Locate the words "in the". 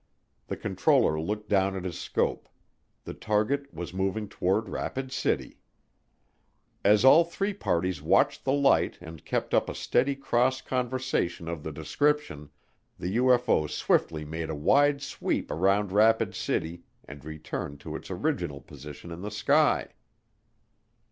19.11-19.29